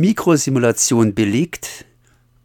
Mikrosimulation 0.00 1.12
belegt, 1.12 1.84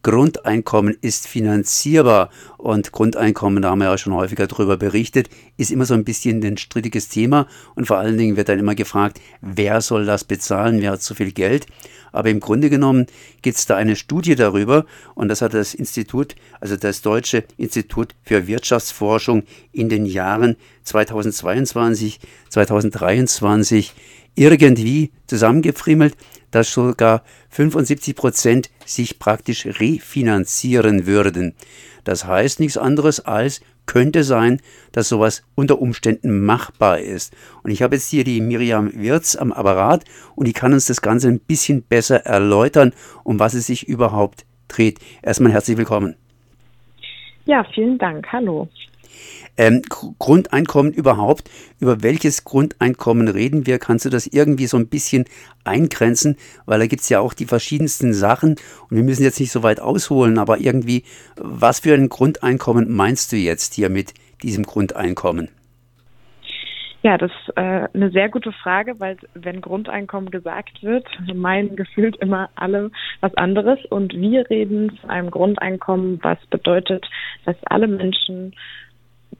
Grundeinkommen 0.02 0.98
ist 1.02 1.28
finanzierbar. 1.28 2.32
Und 2.58 2.92
Grundeinkommen, 2.92 3.62
da 3.62 3.70
haben 3.70 3.78
wir 3.78 3.86
ja 3.86 3.98
schon 4.00 4.16
häufiger 4.16 4.48
darüber 4.48 4.76
berichtet, 4.76 5.30
ist 5.56 5.70
immer 5.70 5.86
so 5.86 5.94
ein 5.94 6.04
bisschen 6.04 6.44
ein 6.44 6.58
strittiges 6.58 7.10
Thema. 7.10 7.48
Und 7.76 7.86
vor 7.86 8.00
allen 8.00 8.18
Dingen 8.18 8.38
wird 8.38 8.50
dann 8.50 8.58
immer 8.58 8.74
gefragt, 8.74 9.22
wer 9.42 9.82
soll 9.82 10.06
das 10.06 10.24
bezahlen, 10.24 10.82
wer 10.82 10.94
hat 10.94 11.04
so 11.04 11.14
viel 11.14 11.32
Geld. 11.32 11.68
Aber 12.12 12.32
im 12.32 12.40
Grunde 12.40 12.72
genommen 12.72 13.06
gibt 13.44 13.58
es 13.58 13.68
da 13.68 13.76
eine 13.76 13.96
Studie 13.96 14.34
darüber. 14.34 14.88
Und 15.14 15.30
das 15.30 15.44
hat 15.44 15.54
das 15.54 15.76
Institut, 15.76 16.36
also 16.60 16.76
das 16.76 17.04
Deutsche 17.04 17.44
Institut 17.58 18.16
für 18.24 18.48
Wirtschaftsforschung 18.48 19.44
in 19.72 19.90
den 19.90 20.08
Jahren 20.08 20.56
2022, 20.86 22.20
2023 22.50 23.94
irgendwie 24.36 25.12
zusammengefriemelt, 25.28 26.18
dass 26.54 26.72
sogar 26.72 27.24
75 27.50 28.16
Prozent 28.16 28.70
sich 28.86 29.20
praktisch 29.20 29.66
refinanzieren 29.66 31.06
würden. 31.06 31.56
Das 32.04 32.26
heißt 32.26 32.60
nichts 32.60 32.78
anderes 32.78 33.20
als 33.20 33.62
könnte 33.86 34.24
sein, 34.24 34.62
dass 34.92 35.10
sowas 35.10 35.44
unter 35.56 35.82
Umständen 35.82 36.46
machbar 36.46 37.00
ist. 37.00 37.36
Und 37.64 37.72
ich 37.72 37.82
habe 37.82 37.96
jetzt 37.96 38.10
hier 38.10 38.24
die 38.24 38.40
Miriam 38.40 38.92
Wirz 38.94 39.36
am 39.36 39.52
Apparat 39.52 40.06
und 40.36 40.48
die 40.48 40.54
kann 40.54 40.74
uns 40.74 40.86
das 40.86 41.02
Ganze 41.02 41.28
ein 41.28 41.40
bisschen 41.40 41.84
besser 41.84 42.26
erläutern, 42.26 42.94
um 43.24 43.40
was 43.40 43.54
es 43.54 43.68
sich 43.68 43.88
überhaupt 43.88 44.46
dreht. 44.68 45.00
Erstmal 45.22 45.52
herzlich 45.52 45.78
willkommen. 45.78 46.16
Ja, 47.46 47.66
vielen 47.74 47.98
Dank. 47.98 48.26
Hallo. 48.32 48.70
Ähm, 49.56 49.84
Grundeinkommen 50.18 50.94
überhaupt, 50.94 51.50
über 51.80 52.02
welches 52.02 52.44
Grundeinkommen 52.44 53.28
reden 53.28 53.68
wir? 53.68 53.78
Kannst 53.78 54.06
du 54.06 54.10
das 54.10 54.26
irgendwie 54.26 54.66
so 54.66 54.78
ein 54.78 54.88
bisschen 54.88 55.26
eingrenzen? 55.64 56.38
Weil 56.66 56.80
da 56.80 56.88
gibt 56.88 57.04
es 57.04 57.10
ja 57.10 57.20
auch 57.20 57.34
die 57.34 57.46
verschiedensten 57.46 58.14
Sachen 58.14 58.56
und 58.90 58.98
wir 58.98 59.04
müssen 59.04 59.24
jetzt 59.24 59.40
nicht 59.40 59.52
so 59.52 59.62
weit 59.62 59.80
ausholen, 59.80 60.40
aber 60.40 60.58
irgendwie, 60.58 61.04
was 61.36 61.82
für 61.82 61.94
ein 61.94 62.10
Grundeinkommen 62.10 62.92
meinst 62.92 63.32
du 63.32 63.36
jetzt 63.36 63.76
hier 63.76 63.90
mit 63.90 64.14
diesem 64.42 64.64
Grundeinkommen? 64.64 65.50
Ja, 67.04 67.18
das 67.18 67.32
ist 67.32 67.58
äh, 67.58 67.90
eine 67.94 68.12
sehr 68.12 68.30
gute 68.30 68.54
Frage, 68.54 68.98
weil 69.00 69.18
wenn 69.34 69.60
Grundeinkommen 69.60 70.32
gesagt 70.32 70.82
wird, 70.84 71.06
meinen 71.36 71.76
gefühlt 71.76 72.16
immer 72.16 72.50
alle 72.56 72.92
was 73.20 73.36
anderes. 73.36 73.78
Und 73.90 74.14
wir 74.14 74.50
reden 74.50 74.98
von 75.02 75.10
einem 75.10 75.30
Grundeinkommen, 75.30 76.20
was 76.24 76.38
bedeutet, 76.50 77.06
dass 77.44 77.58
alle 77.66 77.88
Menschen 77.88 78.56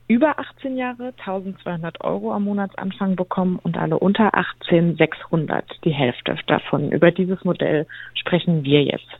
über 0.08 0.38
18 0.38 0.76
Jahre 0.76 1.14
1200 1.18 2.02
Euro 2.02 2.32
am 2.32 2.44
Monatsanfang 2.44 3.16
bekommen 3.16 3.58
und 3.62 3.76
alle 3.76 3.98
unter 3.98 4.34
18 4.34 4.96
600, 4.96 5.64
die 5.84 5.92
Hälfte 5.92 6.36
davon. 6.46 6.92
Über 6.92 7.10
dieses 7.10 7.44
Modell 7.44 7.86
sprechen 8.14 8.64
wir 8.64 8.82
jetzt. 8.82 9.18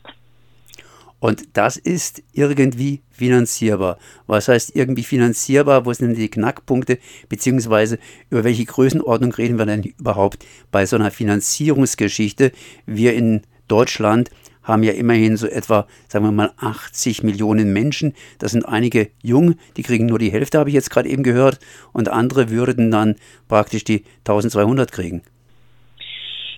Und 1.19 1.57
das 1.57 1.77
ist 1.77 2.21
irgendwie 2.33 3.01
finanzierbar. 3.09 3.97
Was 4.27 4.47
heißt 4.47 4.75
irgendwie 4.75 5.03
finanzierbar? 5.03 5.85
Wo 5.85 5.93
sind 5.93 6.15
die 6.17 6.29
Knackpunkte? 6.29 6.99
Beziehungsweise 7.29 7.97
über 8.29 8.43
welche 8.43 8.65
Größenordnung 8.65 9.33
reden 9.33 9.57
wir 9.57 9.65
denn 9.65 9.81
überhaupt 9.81 10.45
bei 10.71 10.85
so 10.85 10.97
einer 10.97 11.11
Finanzierungsgeschichte? 11.11 12.51
Wir 12.85 13.15
in 13.15 13.41
Deutschland 13.67 14.29
haben 14.65 14.83
ja 14.83 14.91
immerhin 14.91 15.37
so 15.37 15.47
etwa, 15.47 15.87
sagen 16.07 16.25
wir 16.25 16.31
mal, 16.31 16.51
80 16.57 17.23
Millionen 17.23 17.71
Menschen. 17.71 18.13
Das 18.39 18.51
sind 18.51 18.67
einige 18.67 19.09
jung, 19.23 19.55
die 19.77 19.83
kriegen 19.83 20.07
nur 20.07 20.19
die 20.19 20.31
Hälfte, 20.31 20.59
habe 20.59 20.69
ich 20.69 20.75
jetzt 20.75 20.89
gerade 20.89 21.07
eben 21.07 21.23
gehört, 21.23 21.59
und 21.93 22.09
andere 22.09 22.49
würden 22.49 22.91
dann 22.91 23.15
praktisch 23.47 23.83
die 23.83 24.03
1200 24.19 24.91
kriegen. 24.91 25.21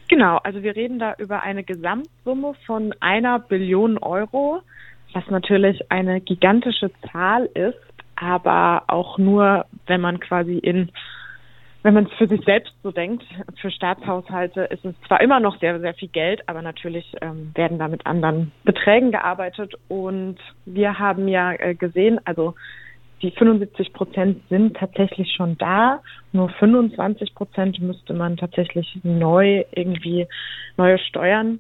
Genau, 0.08 0.38
also 0.38 0.64
wir 0.64 0.76
reden 0.76 1.00
da 1.00 1.16
über 1.18 1.44
eine 1.44 1.64
Gesamtsumme 1.64 2.56
von 2.66 2.94
einer 3.02 3.40
Billion 3.40 3.98
Euro, 3.98 4.62
was 5.14 5.28
natürlich 5.30 5.92
eine 5.92 6.22
gigantische 6.22 6.92
Zahl 7.12 7.50
ist, 7.54 7.78
aber 8.16 8.84
auch 8.88 9.18
nur, 9.18 9.66
wenn 9.86 10.02
man 10.02 10.20
quasi 10.20 10.58
in 10.58 10.90
wenn 11.87 11.93
man 11.93 12.08
es 12.08 12.17
für 12.17 12.27
sich 12.27 12.43
selbst 12.43 12.73
so 12.83 12.92
denkt, 12.92 13.23
für 13.61 13.71
Staatshaushalte 13.71 14.64
ist 14.64 14.83
es 14.83 14.93
zwar 15.08 15.21
immer 15.21 15.39
noch 15.39 15.58
sehr, 15.61 15.80
sehr 15.80 15.93
viel 15.93 16.09
Geld, 16.09 16.42
aber 16.49 16.61
natürlich 16.61 17.15
ähm, 17.21 17.52
werden 17.55 17.80
da 17.80 17.87
mit 17.87 18.05
anderen 18.05 18.52
Beträgen 18.65 19.14
gearbeitet. 19.14 19.73
Und 19.87 20.36
wir 20.65 20.99
haben 20.99 21.30
ja 21.30 21.53
äh, 21.53 21.75
gesehen, 21.75 22.20
also 22.25 22.55
die 23.21 23.31
75 23.31 23.93
Prozent 23.93 24.42
sind 24.49 24.75
tatsächlich 24.75 25.31
schon 25.31 25.58
da. 25.59 26.02
Nur 26.33 26.49
25 26.49 27.33
Prozent 27.33 27.80
müsste 27.80 28.14
man 28.14 28.36
tatsächlich 28.36 28.99
neu 29.04 29.64
irgendwie 29.71 30.27
neue 30.75 30.99
Steuern 30.99 31.59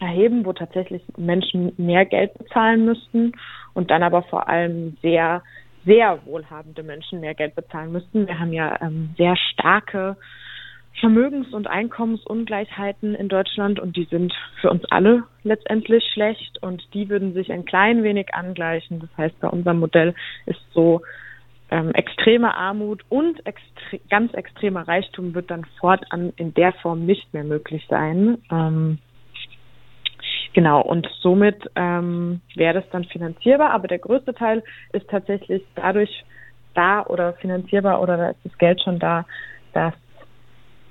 erheben, 0.00 0.44
wo 0.44 0.52
tatsächlich 0.52 1.02
Menschen 1.16 1.72
mehr 1.78 2.04
Geld 2.04 2.36
bezahlen 2.36 2.84
müssten 2.84 3.32
und 3.72 3.90
dann 3.90 4.02
aber 4.02 4.22
vor 4.24 4.50
allem 4.50 4.98
sehr 5.00 5.42
sehr 5.84 6.18
wohlhabende 6.24 6.82
Menschen 6.82 7.20
mehr 7.20 7.34
Geld 7.34 7.54
bezahlen 7.54 7.92
müssten. 7.92 8.26
Wir 8.26 8.38
haben 8.38 8.52
ja 8.52 8.80
ähm, 8.80 9.14
sehr 9.16 9.36
starke 9.36 10.16
Vermögens- 10.98 11.54
und 11.54 11.66
Einkommensungleichheiten 11.66 13.14
in 13.14 13.28
Deutschland 13.28 13.80
und 13.80 13.96
die 13.96 14.04
sind 14.04 14.34
für 14.60 14.70
uns 14.70 14.84
alle 14.90 15.22
letztendlich 15.44 16.04
schlecht 16.12 16.62
und 16.62 16.82
die 16.92 17.08
würden 17.08 17.32
sich 17.32 17.50
ein 17.52 17.64
klein 17.64 18.02
wenig 18.02 18.34
angleichen. 18.34 19.00
Das 19.00 19.10
heißt, 19.16 19.40
bei 19.40 19.48
unserem 19.48 19.78
Modell 19.78 20.14
ist 20.46 20.60
so 20.72 21.00
ähm, 21.70 21.92
extreme 21.92 22.54
Armut 22.54 23.02
und 23.08 23.46
extre 23.46 24.00
ganz 24.10 24.34
extremer 24.34 24.86
Reichtum 24.86 25.34
wird 25.34 25.50
dann 25.50 25.64
fortan 25.78 26.32
in 26.36 26.52
der 26.54 26.72
Form 26.74 27.06
nicht 27.06 27.32
mehr 27.32 27.44
möglich 27.44 27.86
sein. 27.88 28.38
Ähm, 28.50 28.98
Genau, 30.52 30.80
und 30.82 31.08
somit 31.20 31.70
ähm, 31.76 32.40
wäre 32.56 32.74
das 32.74 32.90
dann 32.90 33.04
finanzierbar, 33.04 33.70
aber 33.70 33.86
der 33.86 34.00
größte 34.00 34.34
Teil 34.34 34.64
ist 34.92 35.08
tatsächlich 35.08 35.62
dadurch 35.76 36.24
da 36.74 37.04
oder 37.06 37.34
finanzierbar 37.34 38.00
oder 38.00 38.16
da 38.16 38.28
ist 38.30 38.40
das 38.44 38.58
Geld 38.58 38.82
schon 38.82 38.98
da, 38.98 39.24
dass 39.72 39.94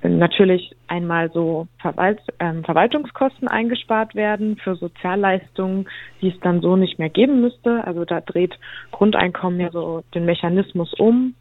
natürlich 0.01 0.73
einmal 0.87 1.29
so 1.31 1.67
Verwalt, 1.79 2.21
ähm, 2.39 2.63
Verwaltungskosten 2.63 3.47
eingespart 3.47 4.15
werden 4.15 4.55
für 4.57 4.75
Sozialleistungen, 4.75 5.89
die 6.21 6.29
es 6.29 6.39
dann 6.39 6.61
so 6.61 6.77
nicht 6.77 6.99
mehr 6.99 7.09
geben 7.09 7.41
müsste. 7.41 7.85
Also 7.85 8.05
da 8.05 8.21
dreht 8.21 8.57
Grundeinkommen 8.91 9.59
ja 9.59 9.69
so 9.71 10.03
den 10.15 10.25
Mechanismus 10.25 10.93
um. 10.93 11.35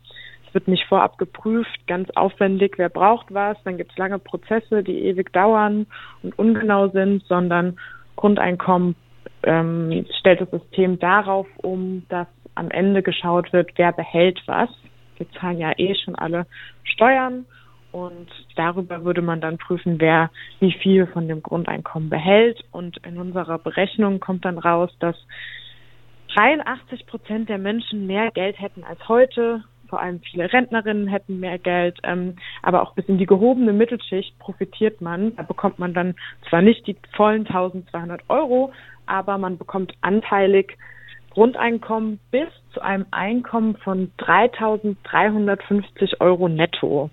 Es 0.48 0.54
wird 0.54 0.66
nicht 0.66 0.86
vorab 0.86 1.18
geprüft, 1.18 1.86
ganz 1.86 2.10
aufwendig, 2.16 2.78
wer 2.78 2.88
braucht 2.88 3.32
was, 3.32 3.56
dann 3.64 3.76
gibt 3.76 3.92
es 3.92 3.98
lange 3.98 4.18
Prozesse, 4.18 4.82
die 4.82 5.04
ewig 5.04 5.32
dauern 5.32 5.86
und 6.22 6.38
ungenau 6.38 6.88
sind, 6.88 7.22
sondern 7.24 7.78
Grundeinkommen 8.18 8.96
ähm, 9.44 10.04
stellt 10.18 10.40
das 10.40 10.50
System 10.50 10.98
darauf 10.98 11.46
um, 11.62 12.04
dass 12.08 12.26
am 12.56 12.70
Ende 12.70 13.02
geschaut 13.02 13.52
wird, 13.52 13.70
wer 13.76 13.92
behält 13.92 14.42
was. 14.46 14.68
Wir 15.16 15.30
zahlen 15.32 15.58
ja 15.58 15.72
eh 15.76 15.94
schon 15.94 16.16
alle 16.16 16.44
Steuern 16.82 17.46
und 17.92 18.28
darüber 18.56 19.04
würde 19.04 19.22
man 19.22 19.40
dann 19.40 19.56
prüfen, 19.56 20.00
wer 20.00 20.30
wie 20.58 20.72
viel 20.72 21.06
von 21.06 21.28
dem 21.28 21.44
Grundeinkommen 21.44 22.10
behält. 22.10 22.60
Und 22.72 22.96
in 23.06 23.18
unserer 23.18 23.58
Berechnung 23.58 24.18
kommt 24.18 24.44
dann 24.44 24.58
raus, 24.58 24.90
dass 24.98 25.16
83 26.34 27.06
Prozent 27.06 27.48
der 27.48 27.58
Menschen 27.58 28.08
mehr 28.08 28.32
Geld 28.32 28.60
hätten 28.60 28.82
als 28.82 29.08
heute 29.08 29.62
vor 29.88 30.00
allem 30.00 30.20
viele 30.20 30.52
Rentnerinnen 30.52 31.08
hätten 31.08 31.40
mehr 31.40 31.58
Geld, 31.58 31.98
ähm, 32.04 32.36
aber 32.62 32.82
auch 32.82 32.94
bis 32.94 33.06
in 33.06 33.18
die 33.18 33.26
gehobene 33.26 33.72
Mittelschicht 33.72 34.38
profitiert 34.38 35.00
man. 35.00 35.34
Da 35.36 35.42
bekommt 35.42 35.78
man 35.78 35.94
dann 35.94 36.14
zwar 36.48 36.62
nicht 36.62 36.86
die 36.86 36.96
vollen 37.16 37.46
1200 37.46 38.22
Euro, 38.28 38.72
aber 39.06 39.38
man 39.38 39.58
bekommt 39.58 39.94
anteilig 40.00 40.76
Grundeinkommen 41.30 42.18
bis 42.30 42.48
zu 42.72 42.80
einem 42.80 43.06
Einkommen 43.10 43.76
von 43.76 44.10
3350 44.18 46.20
Euro 46.20 46.48
netto. 46.48 47.10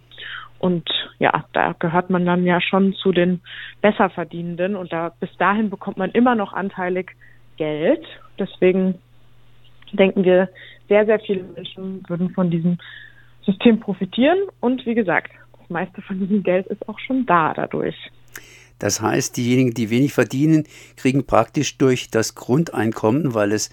Und 0.59 0.89
ja, 1.19 1.45
da 1.53 1.75
gehört 1.77 2.09
man 2.09 2.25
dann 2.25 2.43
ja 2.43 2.61
schon 2.61 2.93
zu 2.93 3.11
den 3.11 3.41
Besserverdienenden 3.81 4.75
und 4.75 4.91
da 4.91 5.11
bis 5.19 5.35
dahin 5.37 5.69
bekommt 5.69 5.97
man 5.97 6.11
immer 6.11 6.35
noch 6.35 6.53
anteilig 6.53 7.11
Geld. 7.57 8.05
Deswegen 8.39 8.99
denken 9.93 10.23
wir, 10.23 10.49
sehr, 10.87 11.05
sehr 11.05 11.19
viele 11.19 11.43
Menschen 11.43 12.03
würden 12.07 12.29
von 12.31 12.49
diesem 12.49 12.77
System 13.45 13.79
profitieren. 13.79 14.37
Und 14.59 14.85
wie 14.85 14.95
gesagt, 14.95 15.31
das 15.59 15.69
meiste 15.69 16.01
von 16.01 16.19
diesem 16.19 16.43
Geld 16.43 16.67
ist 16.67 16.87
auch 16.87 16.99
schon 16.99 17.25
da 17.25 17.53
dadurch. 17.53 17.95
Das 18.79 19.01
heißt, 19.01 19.37
diejenigen, 19.37 19.73
die 19.73 19.89
wenig 19.89 20.13
verdienen, 20.13 20.65
kriegen 20.97 21.25
praktisch 21.25 21.77
durch 21.77 22.09
das 22.09 22.35
Grundeinkommen, 22.35 23.33
weil 23.33 23.51
es 23.51 23.69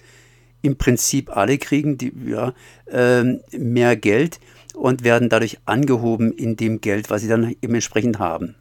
im 0.61 0.77
Prinzip 0.77 1.35
alle 1.35 1.57
kriegen, 1.57 1.97
die, 1.97 2.13
ja, 2.25 2.53
äh, 2.87 3.23
mehr 3.57 3.97
Geld 3.97 4.39
und 4.73 5.03
werden 5.03 5.29
dadurch 5.29 5.57
angehoben 5.65 6.31
in 6.31 6.55
dem 6.55 6.79
Geld, 6.79 7.09
was 7.09 7.21
sie 7.21 7.27
dann 7.27 7.53
eben 7.61 7.73
entsprechend 7.73 8.17
haben. 8.17 8.55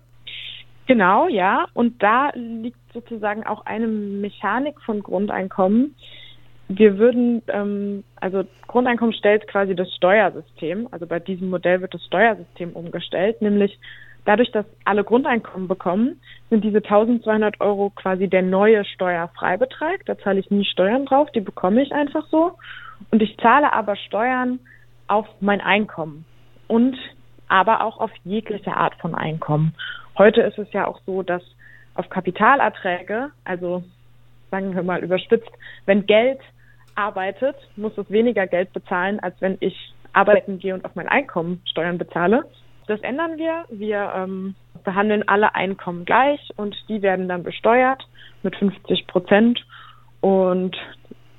Genau, 0.86 1.28
ja. 1.28 1.66
Und 1.74 2.02
da 2.02 2.32
liegt 2.34 2.76
sozusagen 2.92 3.44
auch 3.44 3.64
eine 3.64 3.86
Mechanik 3.86 4.80
von 4.84 5.00
Grundeinkommen, 5.02 5.94
wir 6.78 6.98
würden, 6.98 7.42
ähm, 7.48 8.04
also 8.16 8.44
Grundeinkommen 8.66 9.14
stellt 9.14 9.46
quasi 9.48 9.74
das 9.74 9.92
Steuersystem, 9.94 10.88
also 10.90 11.06
bei 11.06 11.18
diesem 11.18 11.50
Modell 11.50 11.80
wird 11.80 11.94
das 11.94 12.04
Steuersystem 12.04 12.70
umgestellt, 12.70 13.42
nämlich 13.42 13.78
Dadurch, 14.24 14.52
dass 14.52 14.66
alle 14.84 15.02
Grundeinkommen 15.02 15.66
bekommen, 15.66 16.20
sind 16.48 16.62
diese 16.62 16.78
1200 16.78 17.60
Euro 17.60 17.90
quasi 17.90 18.28
der 18.28 18.42
neue 18.42 18.84
Steuerfreibetrag. 18.84 20.06
Da 20.06 20.16
zahle 20.18 20.38
ich 20.38 20.50
nie 20.50 20.64
Steuern 20.64 21.06
drauf, 21.06 21.30
die 21.32 21.40
bekomme 21.40 21.82
ich 21.82 21.92
einfach 21.92 22.26
so. 22.28 22.52
Und 23.10 23.20
ich 23.20 23.36
zahle 23.38 23.72
aber 23.72 23.96
Steuern 23.96 24.60
auf 25.08 25.26
mein 25.40 25.60
Einkommen 25.60 26.24
und 26.68 26.96
aber 27.48 27.84
auch 27.84 27.98
auf 27.98 28.10
jegliche 28.24 28.76
Art 28.76 28.94
von 29.00 29.14
Einkommen. 29.14 29.74
Heute 30.16 30.42
ist 30.42 30.58
es 30.58 30.72
ja 30.72 30.86
auch 30.86 31.00
so, 31.04 31.22
dass 31.22 31.42
auf 31.94 32.08
Kapitalerträge, 32.08 33.30
also 33.44 33.82
sagen 34.50 34.74
wir 34.74 34.82
mal 34.82 35.02
überspitzt, 35.02 35.50
wenn 35.84 36.06
Geld 36.06 36.38
arbeitet, 36.94 37.56
muss 37.76 37.96
es 37.96 38.10
weniger 38.10 38.46
Geld 38.46 38.72
bezahlen, 38.72 39.20
als 39.20 39.34
wenn 39.40 39.56
ich 39.60 39.94
arbeiten 40.12 40.58
gehe 40.58 40.74
und 40.74 40.84
auf 40.84 40.94
mein 40.94 41.08
Einkommen 41.08 41.62
Steuern 41.70 41.98
bezahle. 41.98 42.44
Das 42.86 43.00
ändern 43.00 43.38
wir. 43.38 43.64
Wir 43.70 44.12
ähm, 44.14 44.54
behandeln 44.84 45.26
alle 45.28 45.54
Einkommen 45.54 46.04
gleich 46.04 46.40
und 46.56 46.76
die 46.88 47.02
werden 47.02 47.28
dann 47.28 47.42
besteuert 47.42 48.02
mit 48.42 48.56
50 48.56 49.06
Prozent. 49.06 49.64
Und 50.20 50.76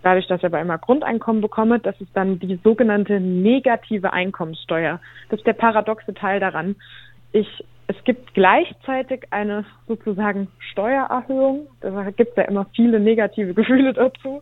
dadurch, 0.01 0.27
dass 0.27 0.39
ich 0.39 0.45
aber 0.45 0.61
immer 0.61 0.77
Grundeinkommen 0.77 1.41
bekomme, 1.41 1.79
das 1.79 1.99
ist 2.01 2.15
dann 2.15 2.39
die 2.39 2.59
sogenannte 2.63 3.19
negative 3.19 4.13
Einkommenssteuer. 4.13 4.99
Das 5.29 5.39
ist 5.39 5.47
der 5.47 5.53
paradoxe 5.53 6.13
Teil 6.13 6.39
daran. 6.39 6.75
Ich, 7.31 7.47
es 7.87 7.95
gibt 8.03 8.33
gleichzeitig 8.33 9.25
eine 9.31 9.65
sozusagen 9.87 10.47
Steuererhöhung. 10.71 11.67
Da 11.81 12.09
gibt 12.11 12.31
es 12.31 12.35
ja 12.37 12.43
immer 12.43 12.67
viele 12.75 12.99
negative 12.99 13.53
Gefühle 13.53 13.93
dazu, 13.93 14.41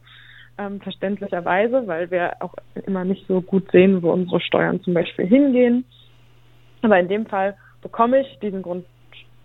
ähm, 0.58 0.82
verständlicherweise, 0.82 1.88
weil 1.88 2.12
wir 2.12 2.34
auch 2.40 2.54
immer 2.86 3.04
nicht 3.04 3.28
so 3.28 3.42
gut 3.42 3.72
sehen, 3.72 4.02
wo 4.02 4.12
unsere 4.12 4.42
Steuern 4.42 4.82
zum 4.82 4.94
Beispiel 4.94 5.26
hingehen. 5.26 5.86
Aber 6.82 7.00
in 7.00 7.08
dem 7.08 7.26
Fall 7.26 7.56
bekomme 7.82 8.22
ich 8.22 8.40
diesen 8.40 8.62
Grund, 8.62 8.86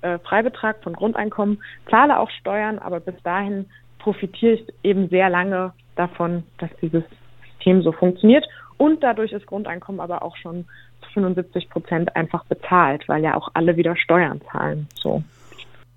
äh, 0.02 0.18
Freibetrag 0.20 0.82
von 0.82 0.92
Grundeinkommen, 0.92 1.62
zahle 1.90 2.18
auch 2.18 2.30
Steuern, 2.30 2.78
aber 2.78 3.00
bis 3.00 3.20
dahin 3.22 3.66
profitiere 3.98 4.54
ich 4.54 4.66
eben 4.82 5.08
sehr 5.08 5.30
lange 5.30 5.72
davon, 5.96 6.44
dass 6.58 6.70
dieses 6.80 7.04
System 7.48 7.82
so 7.82 7.92
funktioniert. 7.92 8.44
Und 8.78 9.02
dadurch 9.02 9.32
ist 9.32 9.46
Grundeinkommen 9.46 10.00
aber 10.00 10.22
auch 10.22 10.36
schon 10.36 10.66
zu 11.02 11.10
75 11.14 11.70
Prozent 11.70 12.14
einfach 12.14 12.44
bezahlt, 12.44 13.08
weil 13.08 13.22
ja 13.22 13.34
auch 13.36 13.48
alle 13.54 13.76
wieder 13.76 13.96
Steuern 13.96 14.40
zahlen. 14.52 14.86
So. 14.94 15.22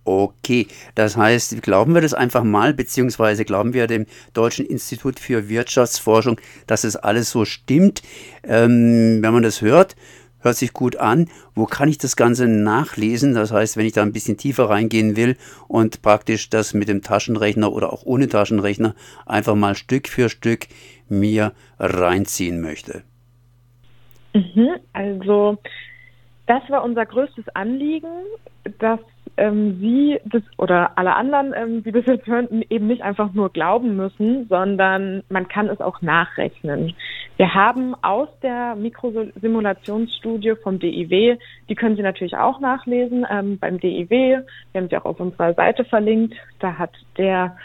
Okay, 0.06 0.68
das 0.96 1.18
heißt, 1.18 1.62
glauben 1.62 1.94
wir 1.94 2.01
das 2.01 2.13
einfach 2.13 2.44
mal, 2.44 2.74
beziehungsweise 2.74 3.46
glauben 3.46 3.74
wir 3.74 3.86
dem 3.86 4.06
Deutschen 4.34 4.66
Institut 4.66 5.19
für 5.19 5.50
Wirtschaftsforschung, 5.50 6.40
dass 6.68 6.84
es 6.84 6.96
alles 6.96 7.30
so 7.30 7.46
stimmt. 7.46 8.01
Ähm, 8.44 9.19
wenn 9.22 9.34
man 9.34 9.44
das 9.44 9.62
hört, 9.62 9.96
hört 10.40 10.56
sich 10.56 10.74
gut 10.74 10.96
an. 10.96 11.30
Wo 11.54 11.66
kann 11.66 11.90
ich 11.90 11.98
das 11.98 12.16
Ganze 12.16 12.48
nachlesen? 12.48 13.34
Das 13.34 13.51
heißt, 13.51 13.78
wenn 13.78 13.86
ich 13.86 13.94
da 13.94 14.01
ein 14.01 14.13
bisschen 14.13 14.38
tiefer 14.38 14.69
reingehen 14.69 15.16
will 15.16 15.38
und 15.68 16.02
praktisch 16.02 16.50
das 16.50 16.74
mit 16.74 16.88
dem 16.88 17.02
Taschenrechner 17.02 17.72
oder 17.72 17.94
auch 17.94 18.04
ohne 18.04 18.28
Taschenrechner 18.28 18.95
einfach 19.25 19.56
mal 19.56 19.75
Stück 19.75 20.07
für 20.07 20.30
Stück 20.30 20.68
mir 21.07 21.54
reinziehen 21.78 22.62
möchte. 22.62 23.04
Mhm, 24.34 24.78
also 24.94 25.57
das 26.48 26.62
war 26.69 26.84
unser 26.84 27.06
größtes 27.06 27.48
Anliegen, 27.56 28.10
dass 28.80 29.00
ähm, 29.38 29.80
Sie 29.80 30.20
das 30.26 30.42
oder 30.58 30.98
alle 30.98 31.16
anderen, 31.16 31.54
ähm, 31.56 31.84
die 31.84 31.92
das 31.92 32.06
jetzt 32.06 32.28
hören, 32.28 32.64
eben 32.70 32.88
nicht 32.88 33.02
einfach 33.02 33.34
nur 33.34 33.50
glauben 33.52 33.96
müssen, 33.96 34.48
sondern 34.48 35.24
man 35.30 35.48
kann 35.48 35.68
es 35.68 35.80
auch 35.81 36.02
nachrechnen. 36.02 36.94
Wir 37.38 37.54
haben 37.54 37.96
aus 38.04 38.28
der 38.42 38.76
Mikrosimulationsstudie 38.76 40.56
vom 40.62 40.80
DIW, 40.80 41.38
die 41.70 41.76
können 41.76 41.96
Sie 41.96 42.02
natürlich 42.02 42.36
auch 42.36 42.60
nachlesen 42.60 43.26
ähm, 43.30 43.58
beim 43.60 43.80
DIW, 43.80 44.10
wir 44.10 44.46
haben 44.81 44.90
sie 44.90 44.98
auch 44.98 45.06
auf 45.06 45.20
unserer 45.20 45.54
Seite 45.54 45.86
verlinkt, 45.86 46.36
da 46.60 46.78
hat 46.78 46.92
der 47.18 47.58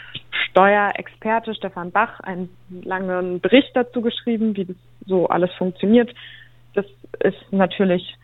Steuerexperte 0.49 1.53
Stefan 1.55 1.91
Bach 1.91 2.19
einen 2.21 2.49
langen 2.83 3.41
Bericht 3.41 3.71
dazu 3.73 4.01
geschrieben, 4.01 4.55
wie 4.55 4.65
das 4.65 4.77
so 5.05 5.27
alles 5.27 5.51
funktioniert. 5.53 6.13
Das 6.73 6.85
ist 7.19 7.51
natürlich 7.51 8.15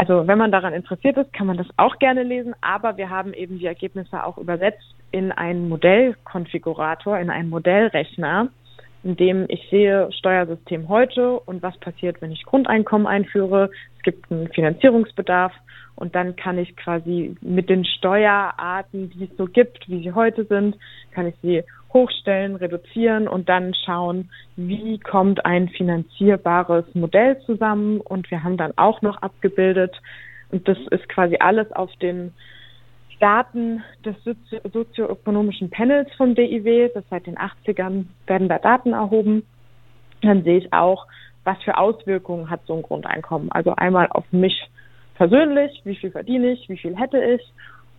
also 0.00 0.26
wenn 0.26 0.38
man 0.38 0.50
daran 0.50 0.72
interessiert 0.72 1.18
ist, 1.18 1.30
kann 1.34 1.46
man 1.46 1.58
das 1.58 1.66
auch 1.76 1.98
gerne 1.98 2.22
lesen, 2.22 2.54
aber 2.62 2.96
wir 2.96 3.10
haben 3.10 3.34
eben 3.34 3.58
die 3.58 3.66
Ergebnisse 3.66 4.24
auch 4.24 4.38
übersetzt 4.38 4.94
in 5.10 5.30
einen 5.30 5.68
Modellkonfigurator, 5.68 7.18
in 7.18 7.28
einen 7.28 7.50
Modellrechner, 7.50 8.48
in 9.02 9.16
dem 9.16 9.44
ich 9.48 9.68
sehe 9.68 10.10
Steuersystem 10.10 10.88
heute 10.88 11.38
und 11.40 11.62
was 11.62 11.76
passiert, 11.80 12.22
wenn 12.22 12.32
ich 12.32 12.44
Grundeinkommen 12.44 13.06
einführe. 13.06 13.68
Es 13.98 14.02
gibt 14.02 14.32
einen 14.32 14.48
Finanzierungsbedarf 14.48 15.52
und 15.96 16.14
dann 16.14 16.34
kann 16.34 16.56
ich 16.56 16.74
quasi 16.76 17.36
mit 17.42 17.68
den 17.68 17.84
Steuerarten, 17.84 19.10
die 19.10 19.24
es 19.24 19.36
so 19.36 19.44
gibt, 19.44 19.86
wie 19.86 20.02
sie 20.02 20.12
heute 20.12 20.46
sind, 20.46 20.78
kann 21.10 21.26
ich 21.26 21.34
sie 21.42 21.62
hochstellen, 21.92 22.56
reduzieren 22.56 23.28
und 23.28 23.48
dann 23.48 23.74
schauen, 23.74 24.30
wie 24.56 24.98
kommt 24.98 25.44
ein 25.44 25.68
finanzierbares 25.68 26.84
Modell 26.94 27.40
zusammen. 27.40 28.00
Und 28.00 28.30
wir 28.30 28.42
haben 28.44 28.56
dann 28.56 28.72
auch 28.76 29.02
noch 29.02 29.20
abgebildet, 29.22 29.94
und 30.50 30.66
das 30.66 30.78
ist 30.90 31.08
quasi 31.08 31.36
alles 31.38 31.70
auf 31.72 31.94
den 31.96 32.32
Daten 33.20 33.82
des 34.04 34.16
sozioökonomischen 34.72 35.70
Panels 35.70 36.08
vom 36.16 36.34
DIW. 36.34 36.90
Das 36.94 37.04
seit 37.10 37.26
den 37.26 37.36
80ern 37.36 38.06
werden 38.26 38.48
da 38.48 38.58
Daten 38.58 38.92
erhoben. 38.92 39.44
Dann 40.22 40.42
sehe 40.42 40.58
ich 40.58 40.72
auch, 40.72 41.06
was 41.44 41.62
für 41.62 41.78
Auswirkungen 41.78 42.50
hat 42.50 42.60
so 42.66 42.74
ein 42.74 42.82
Grundeinkommen. 42.82 43.52
Also 43.52 43.74
einmal 43.76 44.08
auf 44.10 44.24
mich 44.32 44.68
persönlich, 45.14 45.80
wie 45.84 45.96
viel 45.96 46.10
verdiene 46.10 46.52
ich, 46.52 46.68
wie 46.68 46.78
viel 46.78 46.96
hätte 46.96 47.22
ich 47.22 47.42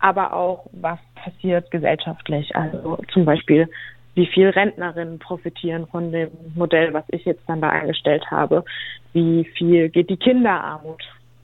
aber 0.01 0.33
auch, 0.33 0.65
was 0.73 0.99
passiert 1.15 1.71
gesellschaftlich. 1.71 2.55
Also 2.55 2.97
zum 3.13 3.25
Beispiel, 3.25 3.69
wie 4.15 4.27
viel 4.27 4.49
Rentnerinnen 4.49 5.19
profitieren 5.19 5.87
von 5.87 6.11
dem 6.11 6.29
Modell, 6.55 6.93
was 6.93 7.05
ich 7.09 7.23
jetzt 7.25 7.43
dann 7.47 7.61
da 7.61 7.69
eingestellt 7.69 8.29
habe, 8.29 8.65
wie 9.13 9.45
viel 9.57 9.89
geht 9.89 10.09
die 10.09 10.17
Kinderarmut 10.17 11.03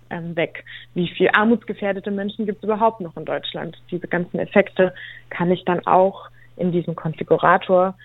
ähm, 0.10 0.36
weg, 0.36 0.66
wie 0.94 1.08
viel 1.08 1.30
armutsgefährdete 1.32 2.12
Menschen 2.12 2.46
gibt 2.46 2.60
es 2.60 2.64
überhaupt 2.64 3.00
noch 3.00 3.16
in 3.16 3.26
Deutschland. 3.26 3.78
Diese 3.92 4.08
ganzen 4.08 4.40
Effekte 4.40 4.94
kann 5.30 5.52
ich 5.52 5.64
dann 5.66 5.86
auch 5.86 6.30
in 6.58 6.72
diesem 6.72 6.96
Konfigurator 6.96 7.96